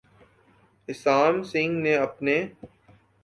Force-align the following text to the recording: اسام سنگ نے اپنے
اسام 0.87 1.41
سنگ 1.43 1.81
نے 1.83 1.95
اپنے 1.97 2.35